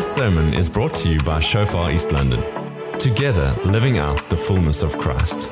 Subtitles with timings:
[0.00, 2.42] This sermon is brought to you by Shofar East London.
[2.98, 5.50] Together, living out the fullness of Christ.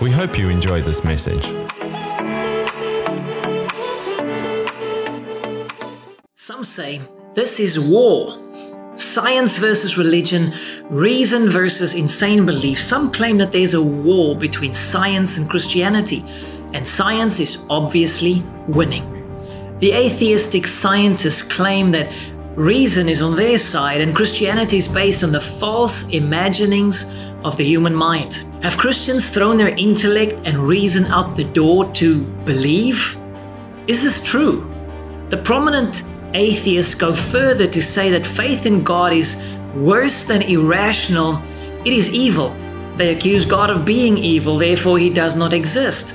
[0.00, 1.44] We hope you enjoy this message.
[6.34, 7.02] Some say
[7.36, 8.36] this is war.
[8.96, 10.52] Science versus religion,
[10.90, 12.82] reason versus insane belief.
[12.82, 16.24] Some claim that there's a war between science and Christianity,
[16.72, 19.06] and science is obviously winning.
[19.78, 22.12] The atheistic scientists claim that
[22.60, 27.06] reason is on their side and Christianity is based on the false imaginings
[27.42, 28.44] of the human mind.
[28.62, 33.16] Have Christians thrown their intellect and reason out the door to believe?
[33.86, 34.70] Is this true?
[35.30, 36.02] The prominent
[36.34, 39.36] atheists go further to say that faith in God is
[39.74, 41.42] worse than irrational,
[41.86, 42.54] it is evil.
[42.96, 46.14] They accuse God of being evil, therefore, he does not exist.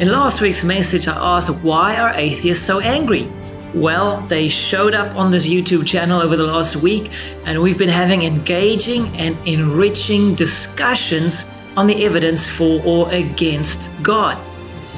[0.00, 3.30] In last week's message, I asked why are atheists so angry?
[3.74, 7.10] Well, they showed up on this YouTube channel over the last week,
[7.46, 14.36] and we've been having engaging and enriching discussions on the evidence for or against God.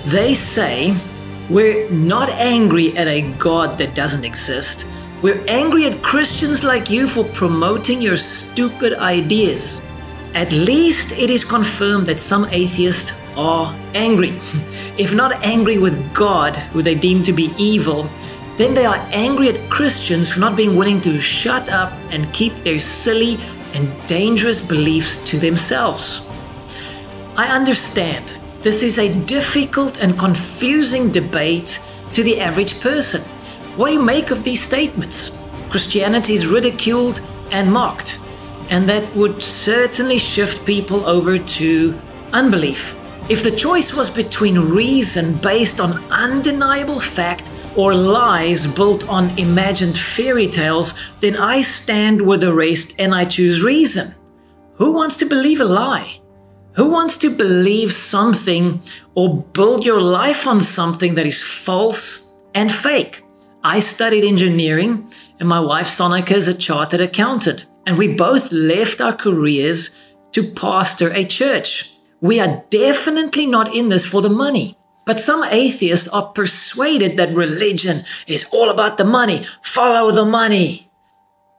[0.06, 0.97] They say
[1.48, 4.86] we're not angry at a God that doesn't exist.
[5.22, 9.81] We're angry at Christians like you for promoting your stupid ideas.
[10.34, 14.41] At least it is confirmed that some atheists are angry.
[14.98, 18.09] If not angry with God, who they deem to be evil,
[18.56, 22.55] then they are angry at Christians for not being willing to shut up and keep
[22.62, 23.38] their silly
[23.74, 26.20] and dangerous beliefs to themselves.
[27.36, 31.80] I understand this is a difficult and confusing debate
[32.12, 33.22] to the average person.
[33.77, 35.36] What do you make of these statements?
[35.69, 38.20] Christianity is ridiculed and mocked,
[38.70, 42.00] and that would certainly shift people over to
[42.32, 42.94] unbelief.
[43.28, 49.98] If the choice was between reason based on undeniable fact or lies built on imagined
[49.98, 54.15] fairy tales, then I stand with the rest and I choose reason.
[54.75, 56.21] Who wants to believe a lie?
[56.75, 58.82] Who wants to believe something
[59.15, 63.22] or build your life on something that is false and fake?
[63.62, 69.00] I studied engineering and my wife Sonika is a chartered accountant and we both left
[69.00, 69.91] our careers
[70.32, 71.91] to pastor a church.
[72.20, 74.76] We are definitely not in this for the money.
[75.06, 79.47] But some atheists are persuaded that religion is all about the money.
[79.62, 80.91] Follow the money.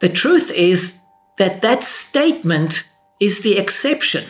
[0.01, 0.97] The truth is
[1.38, 2.84] that that statement
[3.19, 4.25] is the exception,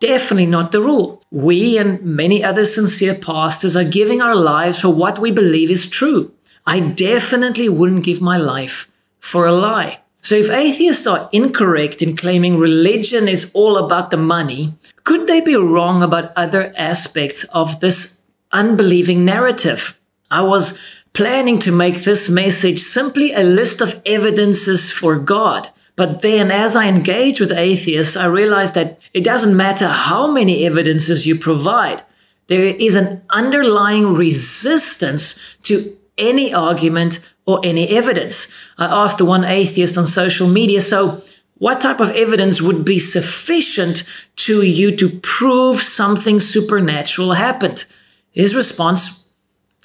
[0.00, 1.22] definitely not the rule.
[1.30, 5.88] We and many other sincere pastors are giving our lives for what we believe is
[5.88, 6.32] true.
[6.66, 10.00] I definitely wouldn't give my life for a lie.
[10.24, 15.40] So, if atheists are incorrect in claiming religion is all about the money, could they
[15.40, 18.21] be wrong about other aspects of this
[18.52, 19.98] unbelieving narrative.
[20.30, 20.78] I was
[21.12, 25.68] planning to make this message simply a list of evidences for God.
[25.94, 30.64] But then, as I engage with atheists, I realized that it doesn't matter how many
[30.66, 32.02] evidences you provide.
[32.46, 38.48] There is an underlying resistance to any argument or any evidence.
[38.78, 41.22] I asked the one atheist on social media, so
[41.58, 44.02] what type of evidence would be sufficient
[44.36, 47.84] to you to prove something supernatural happened?
[48.32, 49.26] His response,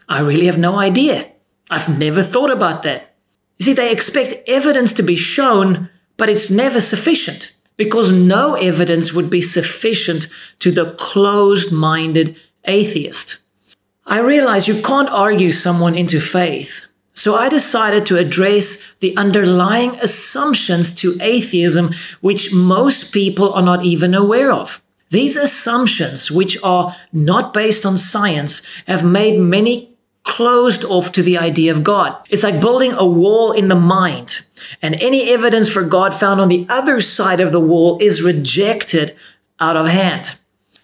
[0.09, 1.31] I really have no idea.
[1.69, 3.16] I've never thought about that.
[3.58, 9.13] You see, they expect evidence to be shown, but it's never sufficient because no evidence
[9.13, 10.28] would be sufficient
[10.59, 12.35] to the closed minded
[12.66, 13.38] atheist.
[14.06, 16.81] I realize you can't argue someone into faith,
[17.14, 23.84] so I decided to address the underlying assumptions to atheism which most people are not
[23.84, 24.81] even aware of.
[25.09, 31.38] These assumptions, which are not based on science, have made many closed off to the
[31.38, 32.16] idea of God.
[32.29, 34.40] It's like building a wall in the mind,
[34.81, 39.16] and any evidence for God found on the other side of the wall is rejected
[39.59, 40.35] out of hand.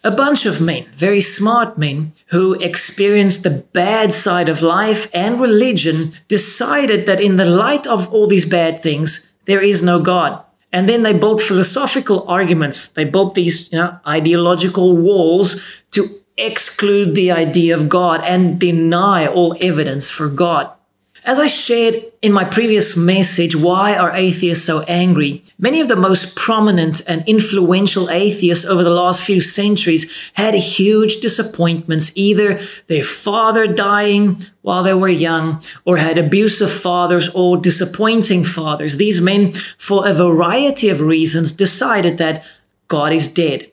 [0.05, 5.39] A bunch of men, very smart men, who experienced the bad side of life and
[5.39, 10.43] religion, decided that in the light of all these bad things, there is no God.
[10.73, 12.87] And then they built philosophical arguments.
[12.87, 15.61] They built these you know, ideological walls
[15.91, 20.71] to exclude the idea of God and deny all evidence for God.
[21.25, 25.41] As I shared in my previous message, why are atheists so angry?
[25.57, 31.21] Many of the most prominent and influential atheists over the last few centuries had huge
[31.21, 38.43] disappointments, either their father dying while they were young, or had abusive fathers or disappointing
[38.43, 38.97] fathers.
[38.97, 42.43] These men, for a variety of reasons, decided that
[42.89, 43.71] God is dead.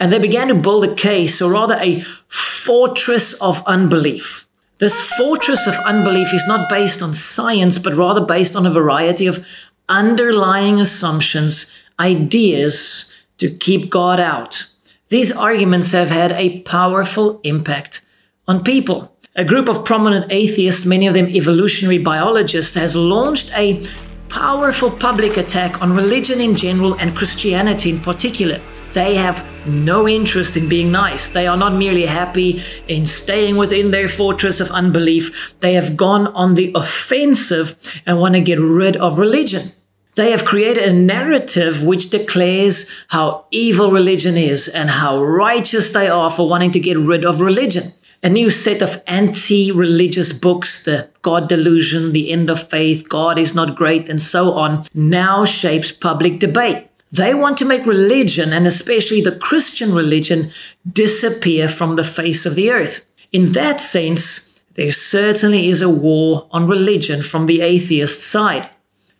[0.00, 4.45] And they began to build a case, or rather a fortress of unbelief
[4.78, 9.26] This fortress of unbelief is not based on science, but rather based on a variety
[9.26, 9.42] of
[9.88, 11.64] underlying assumptions,
[11.98, 14.66] ideas to keep God out.
[15.08, 18.02] These arguments have had a powerful impact
[18.46, 19.16] on people.
[19.34, 23.86] A group of prominent atheists, many of them evolutionary biologists, has launched a
[24.28, 28.60] powerful public attack on religion in general and Christianity in particular.
[28.96, 31.28] They have no interest in being nice.
[31.28, 35.52] They are not merely happy in staying within their fortress of unbelief.
[35.60, 37.76] They have gone on the offensive
[38.06, 39.72] and want to get rid of religion.
[40.14, 46.08] They have created a narrative which declares how evil religion is and how righteous they
[46.08, 47.92] are for wanting to get rid of religion.
[48.22, 53.38] A new set of anti religious books, The God Delusion, The End of Faith, God
[53.38, 56.88] is Not Great, and so on, now shapes public debate.
[57.16, 60.52] They want to make religion, and especially the Christian religion,
[60.92, 63.04] disappear from the face of the earth.
[63.32, 68.68] In that sense, there certainly is a war on religion from the atheist side.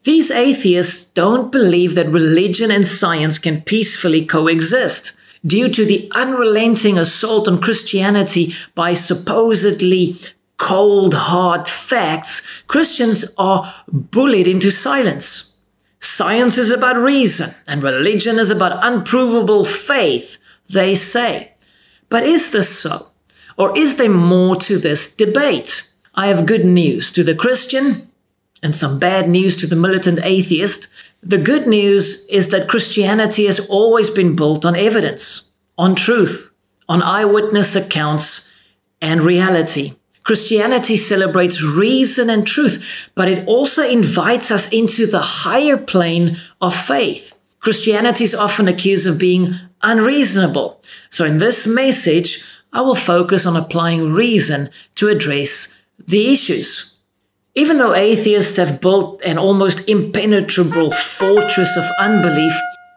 [0.02, 5.12] These atheists don't believe that religion and science can peacefully coexist.
[5.44, 10.20] Due to the unrelenting assault on Christianity by supposedly
[10.58, 15.55] cold, hard facts, Christians are bullied into silence.
[16.06, 20.38] Science is about reason, and religion is about unprovable faith,
[20.70, 21.52] they say.
[22.08, 23.08] But is this so?
[23.58, 25.90] Or is there more to this debate?
[26.14, 28.10] I have good news to the Christian
[28.62, 30.86] and some bad news to the militant atheist.
[31.22, 36.50] The good news is that Christianity has always been built on evidence, on truth,
[36.88, 38.48] on eyewitness accounts,
[39.02, 39.95] and reality.
[40.26, 42.84] Christianity celebrates reason and truth,
[43.14, 47.32] but it also invites us into the higher plane of faith.
[47.60, 50.82] Christianity is often accused of being unreasonable.
[51.10, 52.42] So in this message,
[52.72, 55.68] I will focus on applying reason to address
[56.08, 56.96] the issues.
[57.54, 62.52] Even though atheists have built an almost impenetrable fortress of unbelief,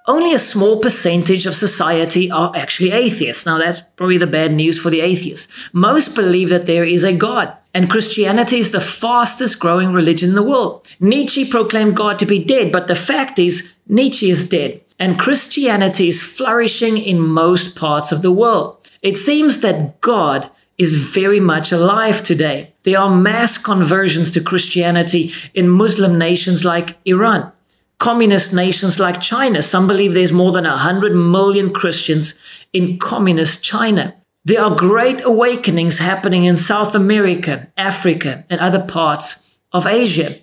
[0.09, 3.45] only a small percentage of society are actually atheists.
[3.45, 5.47] Now, that's probably the bad news for the atheists.
[5.71, 10.35] Most believe that there is a God, and Christianity is the fastest growing religion in
[10.35, 10.88] the world.
[11.00, 16.09] Nietzsche proclaimed God to be dead, but the fact is, Nietzsche is dead, and Christianity
[16.09, 18.77] is flourishing in most parts of the world.
[19.03, 22.73] It seems that God is very much alive today.
[22.81, 27.51] There are mass conversions to Christianity in Muslim nations like Iran
[28.00, 29.62] communist nations like China.
[29.62, 32.34] Some believe there's more than 100 million Christians
[32.74, 34.16] in communist China.
[34.46, 40.40] There are great awakenings happening in South America, Africa, and other parts of Asia.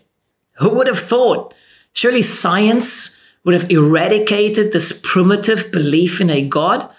[0.59, 1.55] Who would have thought?
[1.95, 6.91] Surely science would have eradicated this primitive belief in a God?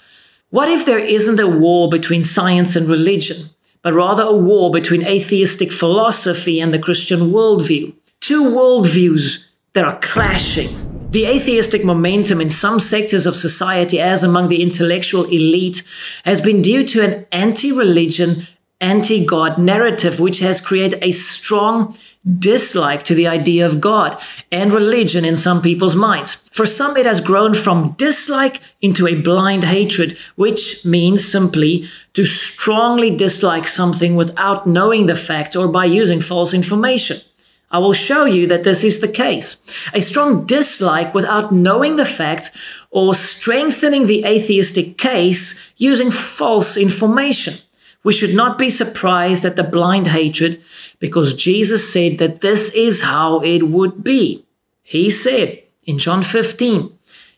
[0.50, 3.52] What if there isn't a war between science and religion,
[3.84, 7.94] but rather a war between atheistic philosophy and the Christian worldview?
[8.22, 11.10] Two worldviews that are clashing.
[11.12, 15.84] The atheistic momentum in some sectors of society, as among the intellectual elite,
[16.26, 18.48] has been due to an anti religion,
[18.82, 21.98] anti God narrative, which has created a strong
[22.40, 24.22] dislike to the idea of God
[24.52, 26.36] and religion in some people's minds.
[26.52, 32.26] For some, it has grown from dislike into a blind hatred, which means simply to
[32.26, 37.22] strongly dislike something without knowing the facts or by using false information.
[37.70, 39.58] I will show you that this is the case.
[39.94, 42.50] A strong dislike without knowing the facts
[42.92, 47.60] or strengthening the atheistic case using false information.
[48.04, 50.62] We should not be surprised at the blind hatred
[51.00, 54.46] because Jesus said that this is how it would be.
[54.82, 56.98] He said in John 15,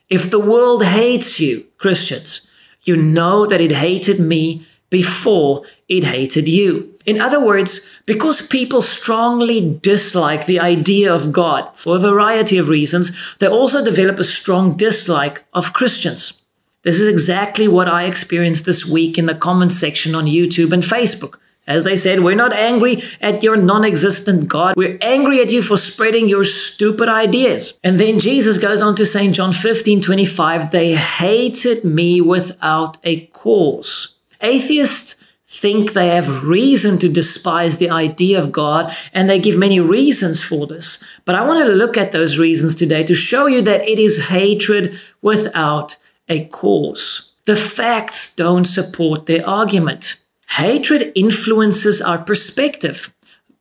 [0.10, 2.42] if the world hates you, Christians,
[2.84, 6.94] you know that it hated me before it hated you.
[7.06, 12.70] In other words, because people strongly dislike the idea of God for a variety of
[12.70, 16.42] reasons, they also develop a strong dislike of Christians.
[16.84, 20.84] This is exactly what I experienced this week in the comment section on YouTube and
[20.84, 21.36] Facebook.
[21.68, 24.76] As they said, we're not angry at your non existent God.
[24.76, 27.74] We're angry at you for spreading your stupid ideas.
[27.84, 32.98] And then Jesus goes on to say in John 15 25, they hated me without
[33.04, 34.16] a cause.
[34.42, 35.16] Atheists
[35.48, 40.44] think they have reason to despise the idea of God, and they give many reasons
[40.44, 41.04] for this.
[41.26, 44.26] But I want to look at those reasons today to show you that it is
[44.28, 47.32] hatred without a cause.
[47.46, 50.16] The facts don't support their argument.
[50.50, 53.12] Hatred influences our perspective.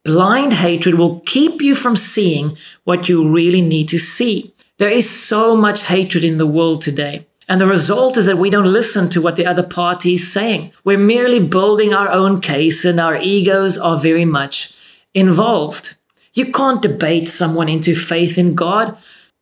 [0.05, 4.55] Blind hatred will keep you from seeing what you really need to see.
[4.77, 7.27] There is so much hatred in the world today.
[7.49, 10.73] And the result is that we don't listen to what the other party is saying.
[10.85, 14.73] We're merely building our own case and our egos are very much
[15.15, 15.97] involved.
[16.35, 18.97] You can't debate someone into faith in God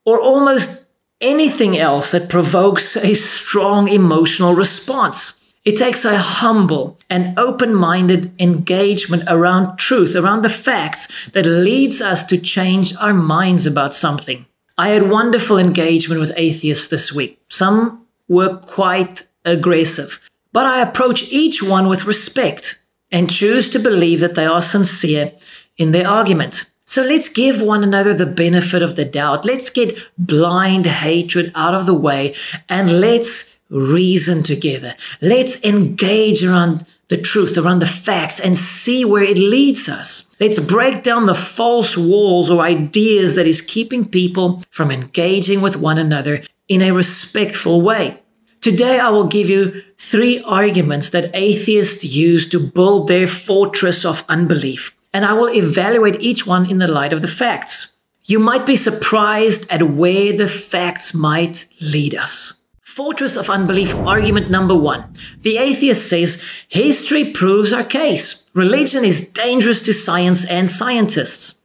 [0.04, 0.86] or almost
[1.20, 5.32] anything else that provokes a strong emotional response.
[5.64, 12.00] It takes a humble and open minded engagement around truth, around the facts that leads
[12.00, 14.46] us to change our minds about something.
[14.78, 17.40] I had wonderful engagement with atheists this week.
[17.49, 20.21] Some were quite aggressive,
[20.52, 22.78] but I approach each one with respect
[23.11, 25.33] and choose to believe that they are sincere
[25.78, 26.66] in their argument.
[26.85, 29.45] So let's give one another the benefit of the doubt.
[29.45, 32.35] Let's get blind hatred out of the way
[32.68, 34.95] and let's reason together.
[35.21, 40.34] Let's engage around the truth, around the facts and see where it leads us.
[40.40, 45.76] Let's break down the false walls or ideas that is keeping people from engaging with
[45.76, 48.22] one another in a respectful way.
[48.60, 54.25] Today, I will give you three arguments that atheists use to build their fortress of
[54.28, 57.96] unbelief and I will evaluate each one in the light of the facts.
[58.26, 62.52] You might be surprised at where the facts might lead us.
[62.96, 65.12] Fortress of unbelief argument number one.
[65.42, 68.48] The atheist says history proves our case.
[68.54, 71.56] Religion is dangerous to science and scientists.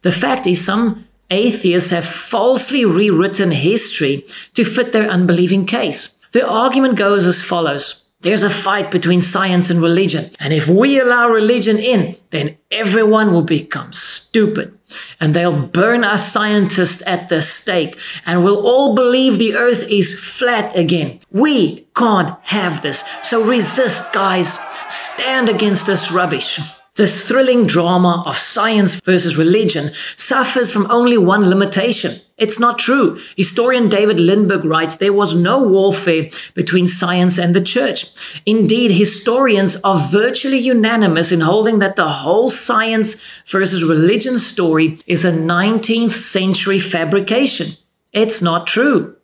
[0.00, 6.16] The fact is some atheists have falsely rewritten history to fit their unbelieving case.
[6.32, 7.97] The argument goes as follows.
[8.20, 10.32] There's a fight between science and religion.
[10.40, 14.76] And if we allow religion in, then everyone will become stupid.
[15.20, 17.96] And they'll burn us scientists at the stake.
[18.26, 21.20] And we'll all believe the earth is flat again.
[21.30, 23.04] We can't have this.
[23.22, 24.58] So resist, guys.
[24.88, 26.58] Stand against this rubbish.
[26.98, 32.20] This thrilling drama of science versus religion suffers from only one limitation.
[32.36, 33.20] It's not true.
[33.36, 38.06] Historian David Lindberg writes there was no warfare between science and the church.
[38.46, 43.14] Indeed, historians are virtually unanimous in holding that the whole science
[43.46, 47.76] versus religion story is a 19th century fabrication.
[48.12, 49.14] It's not true.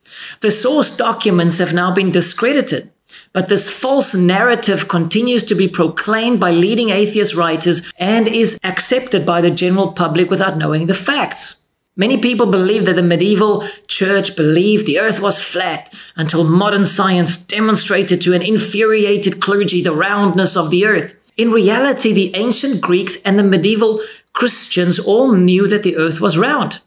[0.43, 2.93] The source documents have now been discredited.
[3.33, 9.27] But this false narrative continues to be proclaimed by leading atheist writers and is accepted
[9.27, 11.57] by the general public without knowing the facts.
[11.97, 17.37] Many people believe that the medieval church believed the earth was flat until modern science
[17.37, 21.15] demonstrated to an infuriated clergy the roundness of the earth.
[21.37, 24.01] In reality, the ancient Greeks and the medieval
[24.33, 26.81] Christians all knew that the earth was round.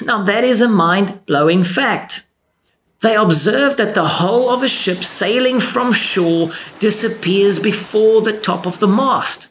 [0.00, 2.22] Now, that is a mind blowing fact.
[3.02, 8.64] They observe that the hull of a ship sailing from shore disappears before the top
[8.64, 9.48] of the mast.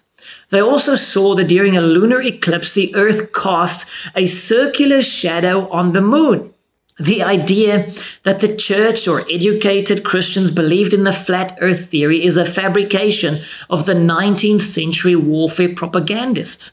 [0.51, 5.91] They also saw that during a lunar eclipse, the Earth casts a circular shadow on
[5.91, 6.53] the moon.
[6.97, 7.93] The idea
[8.23, 13.41] that the church or educated Christians believed in the flat earth theory is a fabrication
[13.69, 16.71] of the 19th century warfare propagandists.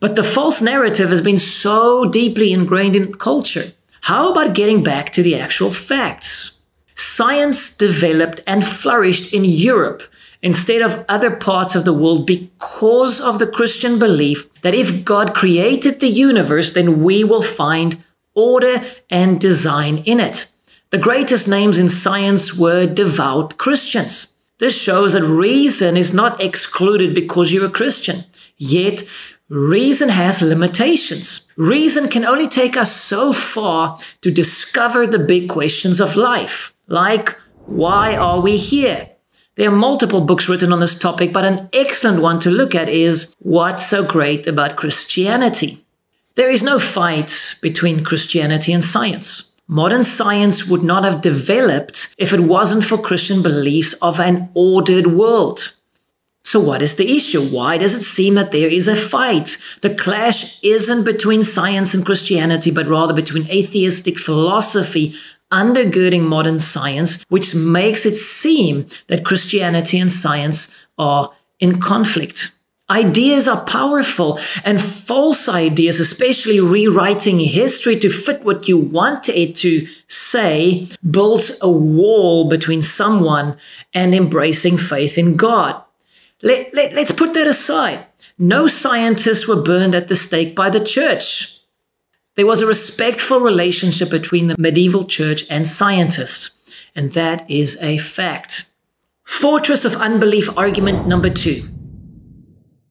[0.00, 5.12] But the false narrative has been so deeply ingrained in culture how about getting back
[5.12, 6.52] to the actual facts?
[6.94, 10.02] Science developed and flourished in Europe
[10.42, 15.34] instead of other parts of the world because of the Christian belief that if God
[15.34, 18.02] created the universe, then we will find
[18.34, 20.46] order and design in it.
[20.90, 24.28] The greatest names in science were devout Christians.
[24.58, 28.24] This shows that reason is not excluded because you're a Christian.
[28.56, 29.02] Yet,
[29.48, 31.48] Reason has limitations.
[31.56, 37.36] Reason can only take us so far to discover the big questions of life, like
[37.66, 39.08] why are we here?
[39.54, 42.88] There are multiple books written on this topic, but an excellent one to look at
[42.88, 45.84] is What's So Great About Christianity?
[46.34, 49.52] There is no fight between Christianity and science.
[49.68, 55.06] Modern science would not have developed if it wasn't for Christian beliefs of an ordered
[55.06, 55.72] world.
[56.46, 57.44] So, what is the issue?
[57.44, 59.56] Why does it seem that there is a fight?
[59.82, 65.16] The clash isn't between science and Christianity, but rather between atheistic philosophy
[65.50, 72.52] undergirding modern science, which makes it seem that Christianity and science are in conflict.
[72.88, 79.56] Ideas are powerful, and false ideas, especially rewriting history to fit what you want it
[79.56, 83.56] to say, builds a wall between someone
[83.92, 85.82] and embracing faith in God.
[86.42, 88.06] Let, let, let's put that aside.
[88.38, 91.60] No scientists were burned at the stake by the church.
[92.34, 96.50] There was a respectful relationship between the medieval church and scientists,
[96.94, 98.66] and that is a fact.
[99.24, 101.68] Fortress of unbelief argument number two.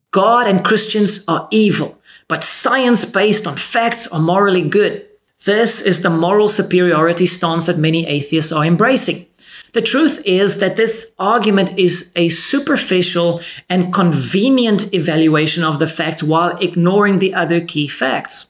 [0.10, 5.06] God and Christians are evil, but science based on facts are morally good.
[5.44, 9.28] This is the moral superiority stance that many atheists are embracing.
[9.76, 16.24] The truth is that this argument is a superficial and convenient evaluation of the facts
[16.24, 18.46] while ignoring the other key facts.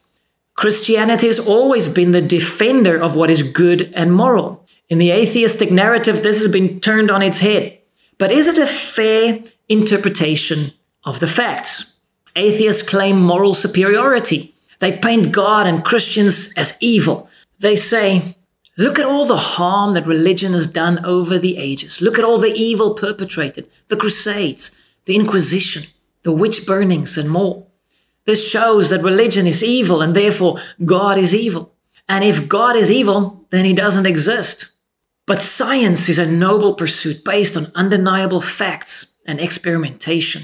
[0.54, 4.64] Christianity has always been the defender of what is good and moral.
[4.88, 7.80] In the atheistic narrative, this has been turned on its head.
[8.20, 10.74] But is it a fair interpretation
[11.06, 11.96] of the facts?
[12.36, 14.54] Atheists claim moral superiority.
[14.78, 17.32] They paint God and Christians as evil.
[17.58, 18.35] They say,
[18.78, 22.02] Look at all the harm that religion has done over the ages.
[22.02, 24.72] Look at all the evil perpetrated, the Crusades,
[25.06, 25.88] the Inquisition,
[26.24, 27.68] the witch burnings, and more.
[28.26, 31.74] This shows that religion is evil and therefore God is evil.
[32.10, 34.70] And if God is evil, then he doesn't exist.
[35.26, 40.44] But science is a noble pursuit based on undeniable facts and experimentation.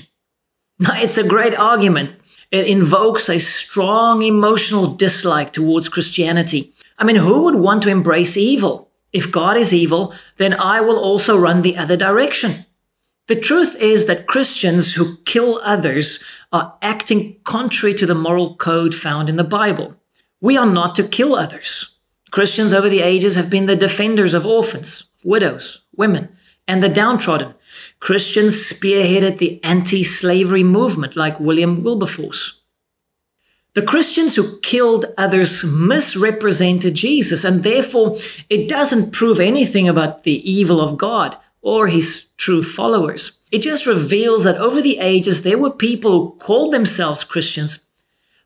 [0.79, 2.15] Now, it's a great argument.
[2.51, 6.73] It invokes a strong emotional dislike towards Christianity.
[7.01, 8.91] I mean, who would want to embrace evil?
[9.11, 12.67] If God is evil, then I will also run the other direction.
[13.27, 16.19] The truth is that Christians who kill others
[16.53, 19.95] are acting contrary to the moral code found in the Bible.
[20.41, 21.89] We are not to kill others.
[22.29, 26.29] Christians over the ages have been the defenders of orphans, widows, women,
[26.67, 27.55] and the downtrodden.
[27.99, 32.60] Christians spearheaded the anti slavery movement, like William Wilberforce.
[33.73, 38.17] The Christians who killed others misrepresented Jesus, and therefore
[38.49, 43.31] it doesn't prove anything about the evil of God or his true followers.
[43.49, 47.79] It just reveals that over the ages there were people who called themselves Christians,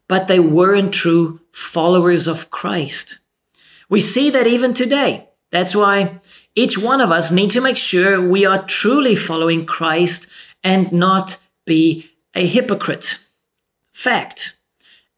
[0.07, 3.19] but they weren't true followers of Christ.
[3.89, 5.29] We see that even today.
[5.51, 6.19] That's why
[6.53, 10.27] each one of us need to make sure we are truly following Christ
[10.63, 13.17] and not be a hypocrite.
[13.93, 14.54] Fact.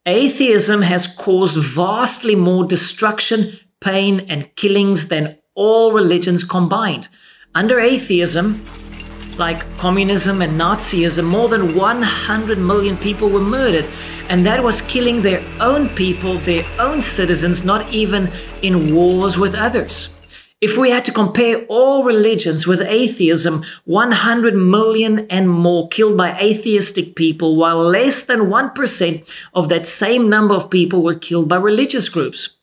[0.08, 7.10] Atheism has caused vastly more destruction, pain, and killings than all religions combined.
[7.54, 8.64] Under atheism,
[9.38, 13.86] like communism and Nazism, more than 100 million people were murdered.
[14.30, 18.30] And that was killing their own people, their own citizens, not even
[18.62, 20.08] in wars with others.
[20.60, 26.36] If we had to compare all religions with atheism, 100 million and more killed by
[26.40, 31.58] atheistic people, while less than 1% of that same number of people were killed by
[31.58, 32.58] religious groups.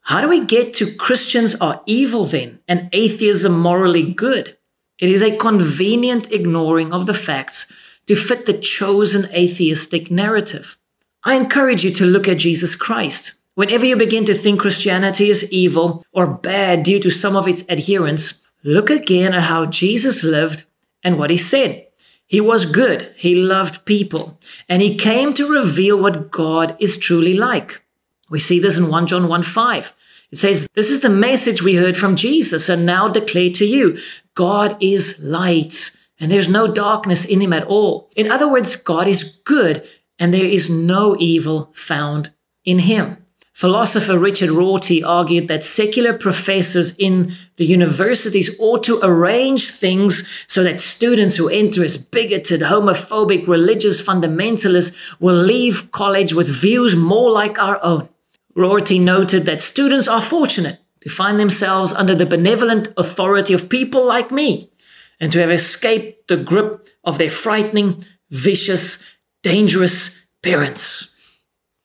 [0.00, 4.56] How do we get to Christians are evil then and atheism morally good?
[4.98, 7.66] It is a convenient ignoring of the facts
[8.06, 10.76] to fit the chosen atheistic narrative.
[11.22, 13.34] I encourage you to look at Jesus Christ.
[13.56, 17.64] Whenever you begin to think Christianity is evil or bad due to some of its
[17.70, 20.64] adherents, look again at how Jesus lived
[21.02, 21.86] and what he said.
[22.26, 24.38] He was good, he loved people,
[24.68, 27.82] and he came to reveal what God is truly like.
[28.28, 29.94] We see this in 1 John 1 5.
[30.32, 33.98] It says, This is the message we heard from Jesus and now declare to you
[34.34, 38.10] God is light and there's no darkness in him at all.
[38.16, 39.88] In other words, God is good
[40.18, 43.25] and there is no evil found in him.
[43.56, 50.62] Philosopher Richard Rorty argued that secular professors in the universities ought to arrange things so
[50.62, 57.30] that students who enter as bigoted, homophobic, religious fundamentalists will leave college with views more
[57.30, 58.10] like our own.
[58.54, 64.06] Rorty noted that students are fortunate to find themselves under the benevolent authority of people
[64.06, 64.70] like me
[65.18, 69.02] and to have escaped the grip of their frightening, vicious,
[69.42, 71.08] dangerous parents.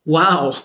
[0.04, 0.64] Wow.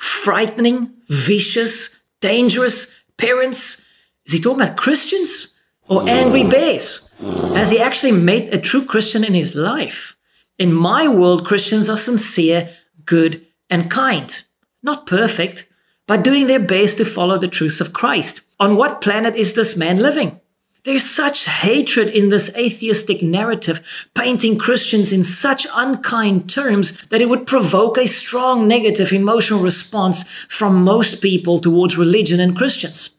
[0.00, 2.86] Frightening, vicious, dangerous
[3.18, 3.84] parents?
[4.24, 5.54] Is he talking about Christians
[5.88, 7.10] or angry bears?
[7.20, 10.16] Has he actually met a true Christian in his life?
[10.58, 12.70] In my world, Christians are sincere,
[13.04, 14.42] good, and kind.
[14.82, 15.66] Not perfect,
[16.06, 18.40] but doing their best to follow the truth of Christ.
[18.58, 20.40] On what planet is this man living?
[20.84, 23.82] There's such hatred in this atheistic narrative,
[24.14, 30.24] painting Christians in such unkind terms that it would provoke a strong negative emotional response
[30.48, 33.10] from most people towards religion and Christians.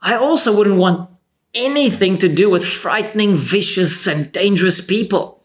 [0.00, 1.10] I also wouldn't want
[1.52, 5.42] anything to do with frightening, vicious, and dangerous people.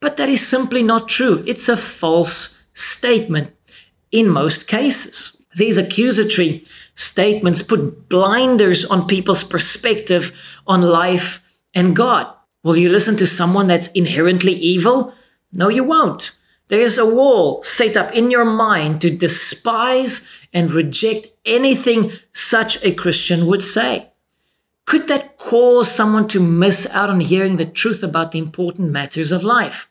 [0.00, 1.42] But that is simply not true.
[1.46, 3.54] It's a false statement
[4.10, 5.35] in most cases.
[5.56, 10.32] These accusatory statements put blinders on people's perspective
[10.66, 11.42] on life
[11.74, 12.26] and God.
[12.62, 15.14] Will you listen to someone that's inherently evil?
[15.52, 16.32] No, you won't.
[16.68, 22.82] There is a wall set up in your mind to despise and reject anything such
[22.84, 24.10] a Christian would say.
[24.84, 29.32] Could that cause someone to miss out on hearing the truth about the important matters
[29.32, 29.88] of life?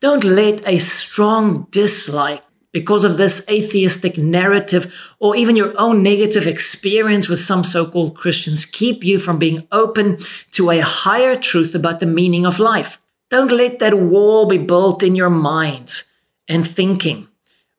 [0.00, 6.46] Don't let a strong dislike because of this atheistic narrative or even your own negative
[6.46, 10.18] experience with some so called Christians keep you from being open
[10.52, 12.98] to a higher truth about the meaning of life.
[13.30, 16.02] Don't let that wall be built in your mind
[16.48, 17.28] and thinking.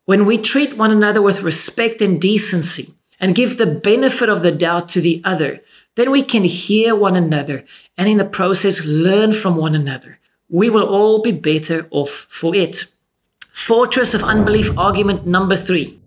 [0.05, 4.51] When we treat one another with respect and decency and give the benefit of the
[4.51, 5.61] doubt to the other,
[5.95, 7.63] then we can hear one another
[7.97, 10.19] and in the process learn from one another.
[10.49, 12.85] We will all be better off for it.
[13.53, 15.99] Fortress of unbelief argument number three.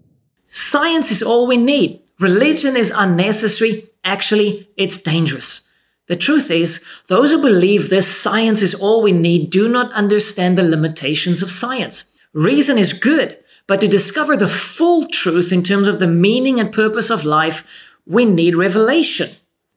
[0.49, 2.03] Science is all we need.
[2.19, 3.89] Religion is unnecessary.
[4.05, 5.61] Actually, it's dangerous.
[6.09, 10.59] The truth is, those who believe this science is all we need do not understand
[10.59, 12.05] the limitations of science.
[12.33, 16.73] Reason is good, but to discover the full truth in terms of the meaning and
[16.73, 17.65] purpose of life,
[18.07, 19.31] we need revelation.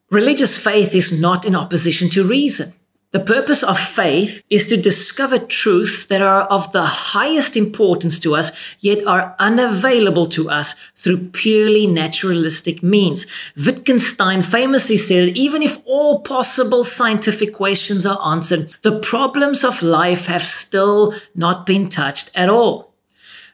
[0.10, 2.74] Religious faith is not in opposition to reason.
[3.12, 8.36] The purpose of faith is to discover truths that are of the highest importance to
[8.36, 13.26] us, yet are unavailable to us through purely naturalistic means.
[13.58, 20.28] Wittgenstein famously said, even if all possible scientific questions are answered, the problems of life
[20.28, 22.94] have still not been touched at all.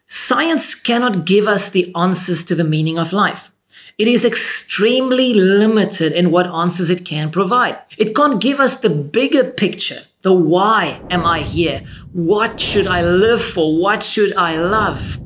[0.06, 3.52] Science cannot give us the answers to the meaning of life.
[3.98, 7.78] It is extremely limited in what answers it can provide.
[7.98, 10.02] It can't give us the bigger picture.
[10.22, 11.86] The why am I here?
[12.12, 13.80] What should I live for?
[13.80, 15.18] What should I love?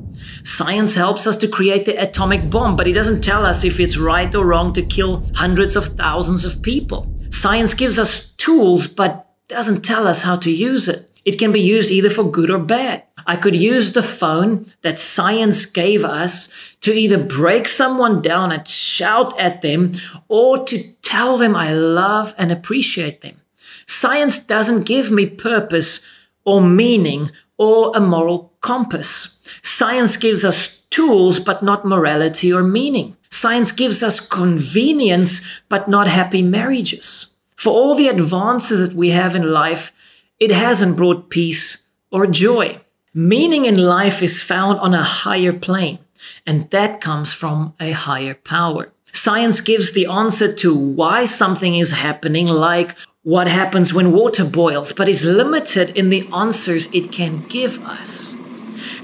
[0.44, 3.96] Science helps us to create the atomic bomb, but it doesn't tell us if it's
[3.96, 7.12] right or wrong to kill hundreds of thousands of people.
[7.30, 11.09] Science gives us tools, but doesn't tell us how to use it.
[11.24, 13.04] It can be used either for good or bad.
[13.26, 16.48] I could use the phone that science gave us
[16.80, 19.92] to either break someone down and shout at them
[20.28, 23.40] or to tell them I love and appreciate them.
[23.86, 26.00] Science doesn't give me purpose
[26.44, 29.38] or meaning or a moral compass.
[29.62, 33.16] Science gives us tools, but not morality or meaning.
[33.30, 37.34] Science gives us convenience, but not happy marriages.
[37.56, 39.92] For all the advances that we have in life,
[40.40, 41.78] it hasn't brought peace
[42.10, 42.80] or joy.
[43.12, 45.98] Meaning in life is found on a higher plane,
[46.46, 48.92] and that comes from a higher power.
[49.12, 54.92] Science gives the answer to why something is happening, like what happens when water boils,
[54.92, 58.34] but is limited in the answers it can give us.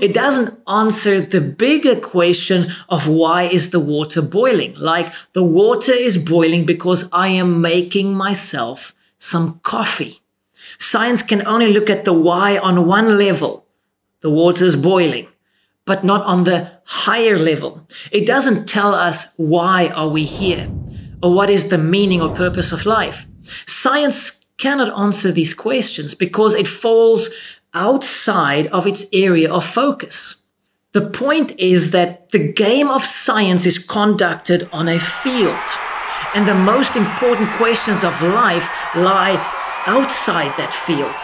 [0.00, 4.74] It doesn't answer the bigger question of why is the water boiling?
[4.76, 10.22] Like the water is boiling because I am making myself some coffee.
[10.78, 13.66] Science can only look at the why on one level.
[14.20, 15.28] The water's boiling,
[15.84, 17.86] but not on the higher level.
[18.10, 20.70] It doesn't tell us why are we here
[21.22, 23.26] or what is the meaning or purpose of life.
[23.66, 27.28] Science cannot answer these questions because it falls
[27.74, 30.36] outside of its area of focus.
[30.92, 35.58] The point is that the game of science is conducted on a field,
[36.34, 39.36] and the most important questions of life lie
[39.86, 41.14] outside that field.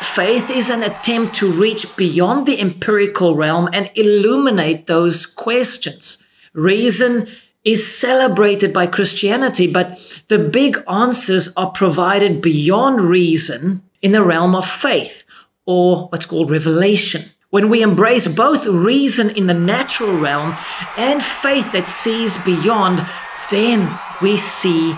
[0.00, 6.18] Faith is an attempt to reach beyond the empirical realm and illuminate those questions.
[6.52, 7.28] Reason
[7.64, 9.98] is celebrated by Christianity, but
[10.28, 15.24] the big answers are provided beyond reason in the realm of faith
[15.64, 17.30] or what's called revelation.
[17.50, 20.56] When we embrace both reason in the natural realm
[20.96, 23.06] and faith that sees beyond,
[23.50, 24.94] then we see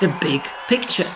[0.00, 1.10] the big picture.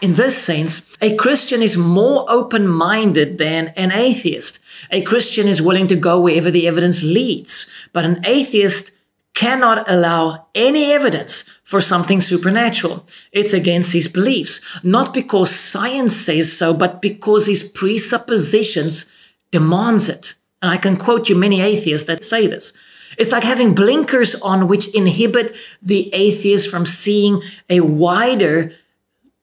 [0.00, 4.60] In this sense, a Christian is more open minded than an atheist.
[4.92, 8.92] A Christian is willing to go wherever the evidence leads, but an atheist
[9.34, 13.06] cannot allow any evidence for something supernatural.
[13.32, 19.06] It's against his beliefs, not because science says so, but because his presuppositions
[19.50, 20.34] demands it.
[20.62, 22.72] And I can quote you many atheists that say this.
[23.16, 28.72] It's like having blinkers on which inhibit the atheist from seeing a wider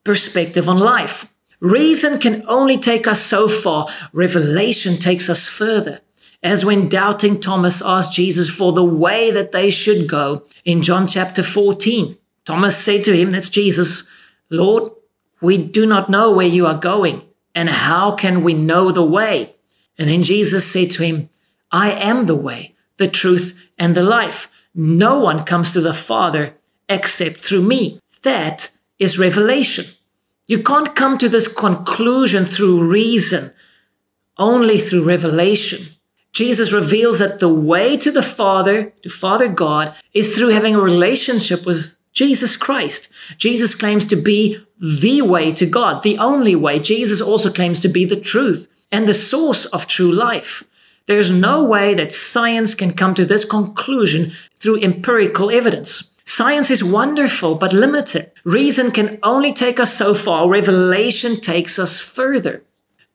[0.06, 1.28] perspective on life.
[1.60, 3.89] Reason can only take us so far.
[4.13, 6.00] Revelation takes us further.
[6.41, 11.08] As when doubting Thomas asked Jesus for the way that they should go in John
[11.08, 12.18] chapter 14.
[12.46, 14.04] Thomas said to him, that's Jesus,
[14.50, 14.91] Lord,
[15.41, 17.24] we do not know where you are going,
[17.56, 19.56] and how can we know the way?
[19.98, 21.30] And then Jesus said to him,
[21.72, 24.48] I am the way, the truth, and the life.
[24.76, 26.54] No one comes to the Father
[26.88, 28.00] except through me.
[28.22, 29.86] That is revelation.
[30.47, 33.53] You can't come to this conclusion through reason,
[34.38, 35.88] only through revelation.
[36.34, 40.81] Jesus reveals that the way to the Father, to Father God, is through having a
[40.81, 43.08] relationship with Jesus Christ.
[43.38, 46.79] Jesus claims to be the way to God, the only way.
[46.79, 50.63] Jesus also claims to be the truth and the source of true life.
[51.08, 56.12] There's no way that science can come to this conclusion through empirical evidence.
[56.26, 58.32] Science is wonderful but limited.
[58.44, 60.50] Reason can only take us so far.
[60.50, 62.64] Revelation takes us further.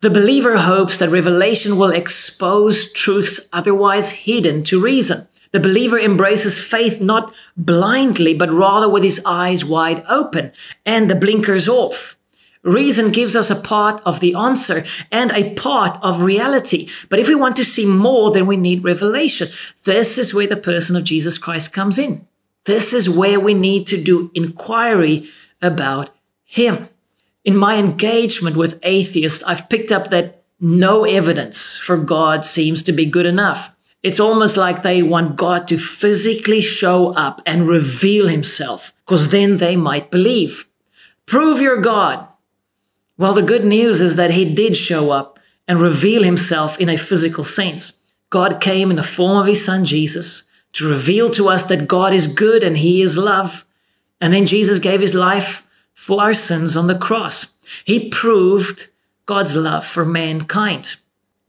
[0.00, 5.28] The believer hopes that revelation will expose truths otherwise hidden to reason.
[5.52, 10.52] The believer embraces faith not blindly, but rather with his eyes wide open
[10.86, 12.16] and the blinkers off.
[12.62, 16.88] Reason gives us a part of the answer and a part of reality.
[17.08, 19.48] But if we want to see more, then we need revelation.
[19.84, 22.26] This is where the person of Jesus Christ comes in.
[22.70, 25.28] This is where we need to do inquiry
[25.60, 26.10] about
[26.44, 26.88] Him.
[27.44, 32.92] In my engagement with atheists, I've picked up that no evidence for God seems to
[32.92, 33.72] be good enough.
[34.04, 39.56] It's almost like they want God to physically show up and reveal himself, because then
[39.56, 40.68] they might believe.
[41.26, 42.24] Prove your God.
[43.18, 46.96] Well, the good news is that he did show up and reveal himself in a
[46.96, 47.94] physical sense.
[48.30, 52.12] God came in the form of his son Jesus to reveal to us that God
[52.12, 53.64] is good and he is love.
[54.20, 55.62] And then Jesus gave his life
[55.94, 57.46] for our sins on the cross.
[57.84, 58.88] He proved
[59.26, 60.96] God's love for mankind.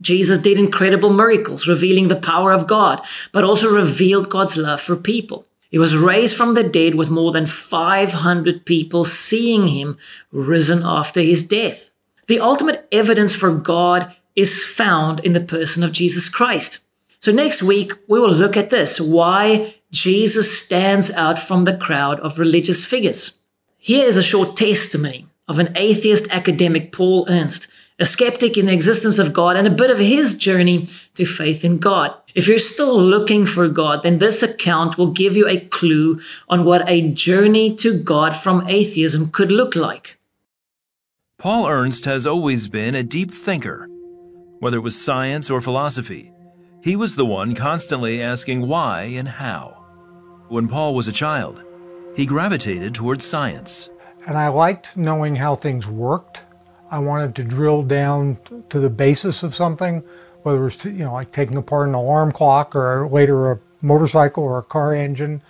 [0.02, 4.96] Jesus did incredible miracles, revealing the power of God, but also revealed God's love for
[4.96, 5.46] people.
[5.70, 9.98] He was raised from the dead with more than 500 people seeing him
[10.32, 11.92] risen after his death.
[12.28, 16.80] The ultimate evidence for God is found in the person of Jesus Christ.
[17.22, 22.20] So next week, we will look at this why Jesus stands out from the crowd
[22.22, 23.40] of religious figures.
[23.78, 27.68] Here is a short testimony of an atheist academic, Paul Ernst,
[28.00, 31.64] a skeptic in the existence of God, and a bit of his journey to faith
[31.64, 32.12] in God.
[32.34, 36.66] If you're still looking for God, then this account will give you a clue on
[36.66, 40.18] what a journey to God from atheism could look like.
[41.38, 43.88] Paul Ernst has always been a deep thinker.
[44.60, 46.32] Whether it was science or philosophy,
[46.82, 49.86] he was the one constantly asking why and how.
[50.48, 51.64] When Paul was a child,
[52.16, 53.90] he gravitated towards science.
[54.28, 56.42] And I liked knowing how things worked
[56.92, 58.38] I wanted to drill down
[58.70, 60.04] to the basis of something,
[60.44, 63.60] whether it was, to, you know, like taking apart an alarm clock or later a
[63.82, 65.42] motorcycle or a car engine.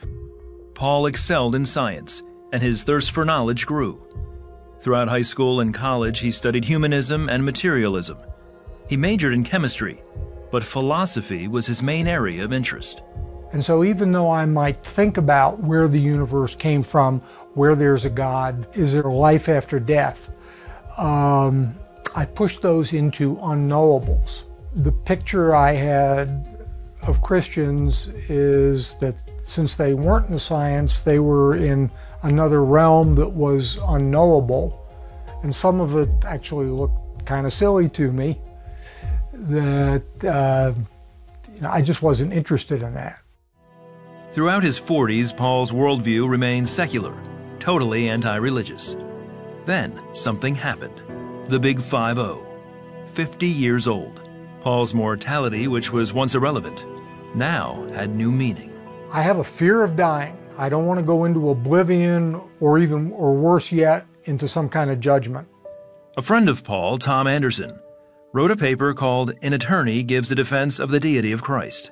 [0.75, 2.21] Paul excelled in science,
[2.53, 4.05] and his thirst for knowledge grew.
[4.81, 8.19] Throughout high school and college, he studied humanism and materialism.
[8.87, 10.03] He majored in chemistry,
[10.51, 13.01] but philosophy was his main area of interest.
[13.53, 17.19] And so, even though I might think about where the universe came from,
[17.53, 20.29] where there's a God, is there life after death,
[20.97, 21.75] um,
[22.15, 24.43] I pushed those into unknowables.
[24.75, 26.47] The picture I had
[27.07, 31.91] of Christians is that since they weren't in science, they were in
[32.23, 34.77] another realm that was unknowable.
[35.43, 38.39] And some of it actually looked kind of silly to me
[39.49, 40.73] that uh,
[41.55, 43.21] you know, I just wasn't interested in that.
[44.33, 47.21] Throughout his 40s, Paul's worldview remained secular,
[47.59, 48.95] totally anti religious.
[49.65, 51.01] Then something happened.
[51.47, 52.47] The Big 5 0.
[53.07, 54.29] 50 years old.
[54.61, 56.85] Paul's mortality, which was once irrelevant,
[57.35, 58.71] now had new meaning.
[59.11, 60.37] I have a fear of dying.
[60.57, 64.89] I don't want to go into oblivion or even, or worse yet, into some kind
[64.91, 65.47] of judgment.
[66.15, 67.77] A friend of Paul, Tom Anderson,
[68.33, 71.91] wrote a paper called An Attorney Gives a Defense of the Deity of Christ.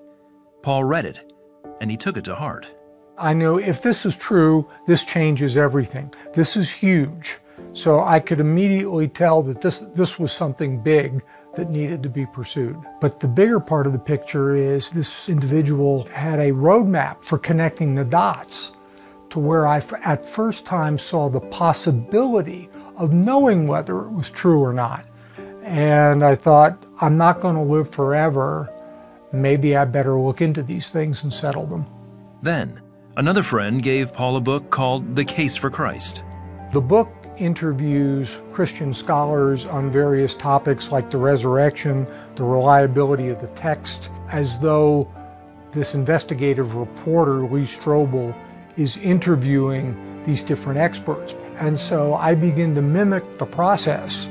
[0.61, 1.33] Paul read it,
[1.81, 2.65] and he took it to heart.
[3.17, 6.13] I knew if this is true, this changes everything.
[6.33, 7.37] This is huge.
[7.73, 11.21] So I could immediately tell that this, this was something big
[11.55, 12.77] that needed to be pursued.
[13.01, 17.95] But the bigger part of the picture is this individual had a roadmap for connecting
[17.95, 18.71] the dots
[19.31, 24.61] to where I at first time saw the possibility of knowing whether it was true
[24.61, 25.05] or not.
[25.69, 28.73] And I thought, I'm not going to live forever.
[29.31, 31.85] Maybe I better look into these things and settle them.
[32.41, 32.81] Then,
[33.17, 36.23] another friend gave Paul a book called The Case for Christ.
[36.73, 43.49] The book interviews Christian scholars on various topics like the resurrection, the reliability of the
[43.49, 45.07] text, as though
[45.71, 48.35] this investigative reporter, Lee Strobel,
[48.75, 51.35] is interviewing these different experts.
[51.57, 54.27] And so I begin to mimic the process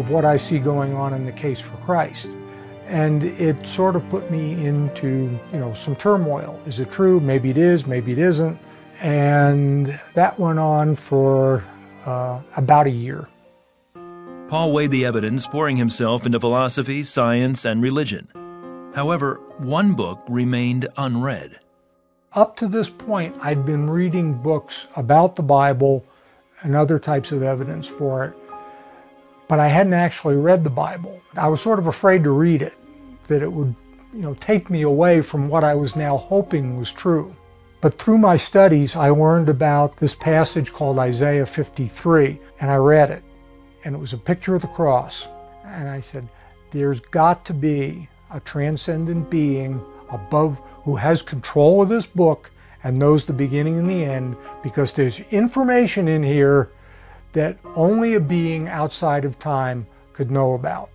[0.00, 2.28] of what I see going on in the case for Christ.
[2.88, 6.60] And it sort of put me into, you know, some turmoil.
[6.66, 7.20] Is it true?
[7.20, 8.58] Maybe it is, maybe it isn't.
[9.00, 11.64] And that went on for
[12.04, 13.28] uh, about a year.
[14.48, 18.26] Paul weighed the evidence, pouring himself into philosophy, science, and religion.
[18.94, 21.60] However, one book remained unread.
[22.32, 26.04] Up to this point, I'd been reading books about the Bible
[26.62, 28.34] and other types of evidence for it,
[29.50, 31.20] but I hadn't actually read the Bible.
[31.36, 32.74] I was sort of afraid to read it,
[33.26, 33.74] that it would
[34.14, 37.34] you know, take me away from what I was now hoping was true.
[37.80, 43.10] But through my studies, I learned about this passage called Isaiah 53, and I read
[43.10, 43.24] it.
[43.84, 45.26] And it was a picture of the cross.
[45.66, 46.28] And I said,
[46.70, 52.52] There's got to be a transcendent being above who has control of this book
[52.84, 56.70] and knows the beginning and the end because there's information in here
[57.32, 60.90] that only a being outside of time could know about.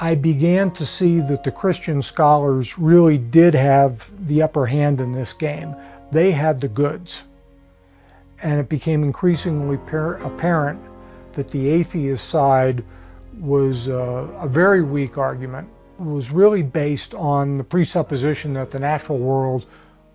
[0.00, 5.12] I began to see that the Christian scholars really did have the upper hand in
[5.12, 5.76] this game.
[6.10, 7.22] They had the goods.
[8.42, 10.80] And it became increasingly apparent
[11.34, 12.84] that the atheist side
[13.38, 15.68] was uh, a very weak argument,
[15.98, 19.66] it was really based on the presupposition that the natural world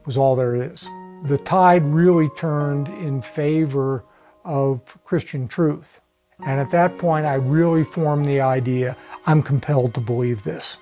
[0.06, 0.88] was all there is.
[1.24, 4.04] The tide really turned in favor
[4.48, 6.00] of Christian truth.
[6.46, 10.78] And at that point, I really formed the idea I'm compelled to believe this.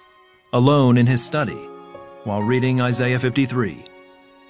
[0.53, 1.67] Alone in his study,
[2.23, 3.85] while reading Isaiah 53,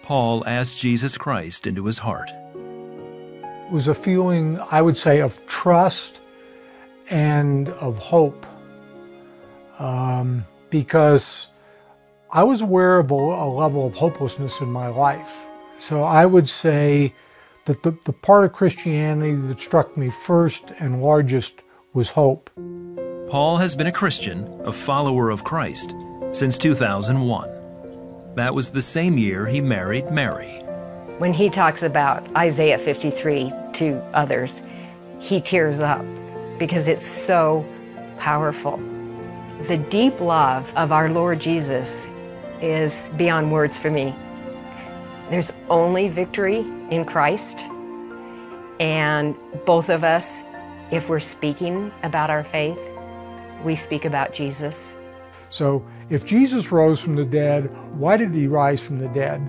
[0.04, 2.30] Paul asked Jesus Christ into his heart.
[2.56, 6.20] It was a feeling, I would say, of trust
[7.10, 8.46] and of hope.
[9.80, 11.48] Um, because
[12.32, 15.46] I was aware of a, a, level of hopelessness in my life.
[15.80, 17.14] So I would say
[17.66, 21.62] that the, the part of Christianity that struck me first and largest
[21.94, 22.50] was hope.
[23.28, 25.96] Paul has been a Christian, a follower of Christ,
[26.32, 28.36] since 2001.
[28.36, 30.62] That was the same year he married Mary.
[31.18, 34.62] When he talks about Isaiah 53 to others,
[35.20, 36.06] he tears up
[36.60, 37.66] because it's so
[38.18, 38.78] powerful.
[39.64, 42.08] The deep love of our Lord Jesus
[42.62, 44.14] is beyond words for me.
[45.30, 47.60] There's only victory in Christ,
[48.80, 50.40] and both of us,
[50.92, 52.80] if we're speaking about our faith,
[53.64, 54.92] we speak about Jesus.
[55.50, 59.42] So if Jesus rose from the dead, why did he rise from the dead?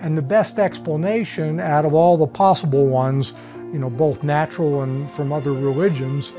[0.00, 3.34] And the best explanation out of all the possible ones,
[3.72, 6.32] you know, both natural and from other religions,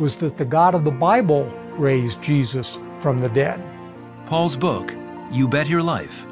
[0.00, 1.44] was that the God of the Bible
[1.76, 3.62] raised Jesus from the dead.
[4.26, 4.94] Paul's book,
[5.30, 6.24] You Bet Your Life,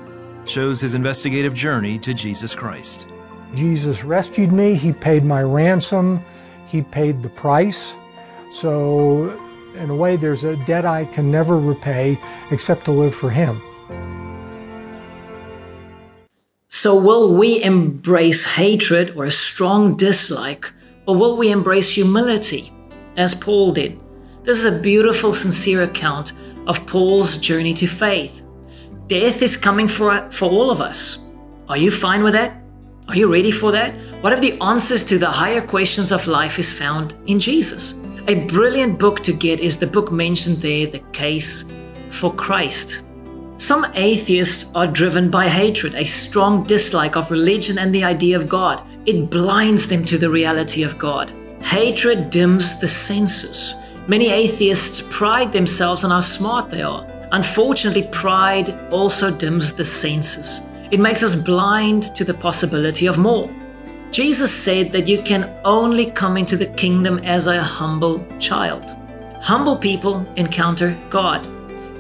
[0.47, 3.07] shows his investigative journey to Jesus Christ.
[3.55, 6.23] Jesus rescued me, he paid my ransom,
[6.67, 7.95] he paid the price.
[8.53, 9.37] So
[9.75, 12.19] in a way, there's a debt I can never repay
[12.51, 13.63] except to live for Him.
[16.69, 20.73] So, will we embrace hatred or a strong dislike,
[21.07, 22.73] or will we embrace humility,
[23.17, 23.99] as Paul did?
[24.45, 26.33] This is a beautiful, sincere account
[26.67, 28.43] of Paul's journey to faith.
[29.07, 31.19] Death is coming for, for all of us.
[31.69, 32.60] Are you fine with that?
[33.11, 33.93] Are you ready for that?
[34.23, 37.93] What if the answers to the higher questions of life is found in Jesus?
[38.29, 41.65] A brilliant book to get is the book mentioned there, The Case
[42.11, 43.01] for Christ.
[43.59, 48.49] Some atheists are driven by hatred, a strong dislike of religion and the idea of
[48.49, 48.81] God.
[49.07, 51.33] It blinds them to the reality of God.
[51.63, 53.75] Hatred dims the senses.
[54.07, 57.05] Many atheists pride themselves on how smart they are.
[57.33, 60.61] Unfortunately, pride also dims the senses.
[60.91, 63.49] It makes us blind to the possibility of more.
[64.11, 68.97] Jesus said that you can only come into the kingdom as a humble child.
[69.41, 71.47] Humble people encounter God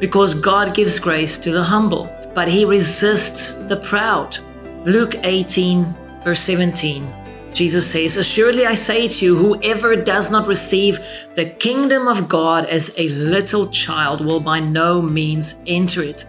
[0.00, 4.38] because God gives grace to the humble, but he resists the proud.
[4.84, 7.20] Luke 18, verse 17.
[7.52, 11.00] Jesus says, Assuredly I say to you, whoever does not receive
[11.34, 16.24] the kingdom of God as a little child will by no means enter it.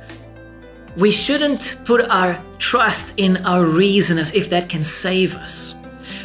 [0.98, 5.74] We shouldn't put our trust in our reason as if that can save us.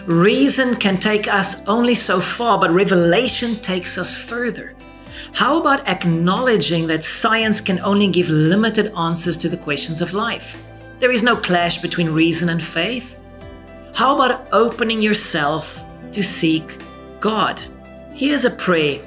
[0.07, 4.74] Reason can take us only so far, but revelation takes us further.
[5.35, 10.64] How about acknowledging that science can only give limited answers to the questions of life?
[10.98, 13.20] There is no clash between reason and faith.
[13.94, 16.79] How about opening yourself to seek
[17.20, 17.62] God?
[18.14, 19.00] Here's a prayer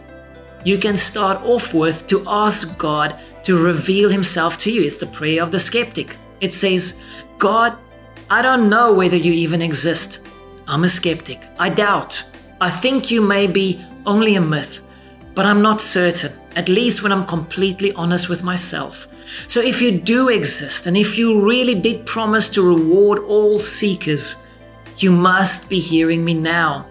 [0.64, 4.84] you can start off with to ask God to reveal himself to you.
[4.84, 6.18] It's the prayer of the skeptic.
[6.42, 6.94] It says,
[7.38, 7.78] God,
[8.30, 10.20] I don't know whether you even exist.
[10.68, 11.42] I'm a skeptic.
[11.58, 12.24] I doubt.
[12.62, 14.82] I think you may be only a myth,
[15.34, 19.08] but I'm not certain, at least when I'm completely honest with myself.
[19.48, 24.36] So if you do exist, and if you really did promise to reward all seekers,
[24.98, 26.86] you must be hearing me now.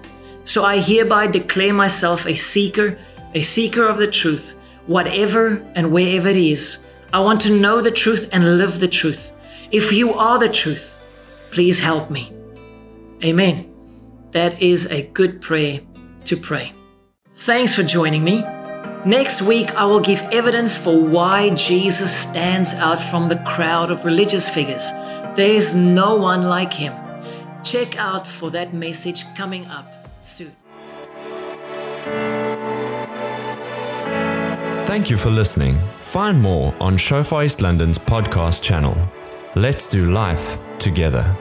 [0.44, 2.98] So I hereby declare myself a seeker,
[3.34, 4.54] a seeker of the truth,
[4.86, 6.78] whatever and wherever it is.
[7.12, 9.32] I want to know the truth and live the truth.
[9.70, 12.32] If you are the truth, please help me.
[13.24, 13.72] Amen.
[14.32, 15.80] That is a good prayer
[16.26, 16.72] to pray.
[17.36, 18.42] Thanks for joining me.
[19.04, 24.04] Next week, I will give evidence for why Jesus stands out from the crowd of
[24.04, 24.90] religious figures.
[25.36, 26.94] There is no one like him.
[27.62, 29.86] Check out for that message coming up
[30.22, 30.56] soon.
[34.88, 35.78] Thank you for listening.
[36.00, 38.96] Find more on Shofar East London's podcast channel.
[39.54, 41.36] Let's do life together.